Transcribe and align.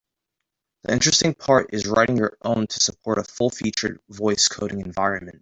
The 0.81 0.93
interesting 0.93 1.35
part 1.35 1.75
is 1.75 1.85
writing 1.85 2.17
your 2.17 2.35
own 2.41 2.65
to 2.65 2.79
support 2.79 3.19
a 3.19 3.23
full-featured 3.23 3.99
voice 4.09 4.47
coding 4.47 4.79
environment. 4.81 5.39